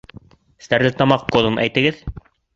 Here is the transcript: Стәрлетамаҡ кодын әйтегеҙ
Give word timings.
Стәрлетамаҡ 0.67 1.29
кодын 1.37 1.61
әйтегеҙ 1.67 2.03